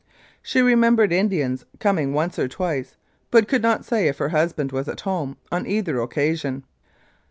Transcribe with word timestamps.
She 0.41 0.61
remembered 0.63 1.11
Indians 1.13 1.63
coming 1.77 2.11
once 2.11 2.39
or 2.39 2.47
twice, 2.47 2.97
but 3.29 3.47
could 3.47 3.61
not 3.61 3.85
say 3.85 4.07
if 4.07 4.17
her 4.17 4.29
husband 4.29 4.71
was 4.71 4.87
at 4.87 5.01
home 5.01 5.37
on 5.51 5.67
either 5.67 6.01
occasion. 6.01 6.63